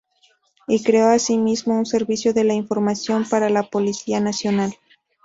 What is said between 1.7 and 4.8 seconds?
un servicio de información para la Policía Nacional.